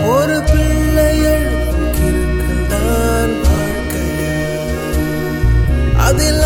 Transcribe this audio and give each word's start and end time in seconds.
ஒரு 0.07 0.37
பிள்ளையள் 0.43 1.47
தான் 2.69 3.33
வாழ்க்கைய 3.41 4.23
அதில் 5.97 6.43